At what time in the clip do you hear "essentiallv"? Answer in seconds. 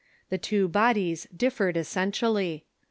1.75-2.63